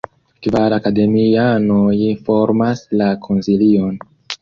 Kvar 0.45 0.73
akademianoj 0.77 1.93
formas 2.31 2.85
la 2.99 3.15
konsilion. 3.29 4.05